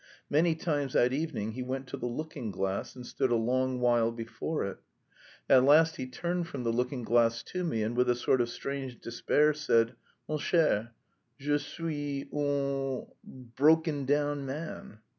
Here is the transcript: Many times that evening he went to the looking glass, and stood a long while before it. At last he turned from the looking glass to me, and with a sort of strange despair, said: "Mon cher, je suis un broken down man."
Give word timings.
Many 0.31 0.55
times 0.55 0.93
that 0.93 1.13
evening 1.13 1.51
he 1.51 1.61
went 1.61 1.85
to 1.89 1.97
the 1.97 2.07
looking 2.07 2.49
glass, 2.49 2.95
and 2.95 3.05
stood 3.05 3.29
a 3.29 3.35
long 3.35 3.79
while 3.79 4.11
before 4.11 4.65
it. 4.65 4.79
At 5.47 5.63
last 5.63 5.97
he 5.97 6.07
turned 6.07 6.47
from 6.47 6.63
the 6.63 6.73
looking 6.73 7.03
glass 7.03 7.43
to 7.43 7.63
me, 7.63 7.83
and 7.83 7.95
with 7.95 8.09
a 8.09 8.15
sort 8.15 8.41
of 8.41 8.49
strange 8.49 8.99
despair, 8.99 9.53
said: 9.53 9.95
"Mon 10.27 10.39
cher, 10.39 10.95
je 11.37 11.55
suis 11.59 12.25
un 12.33 13.05
broken 13.55 14.05
down 14.05 14.43
man." 14.43 15.01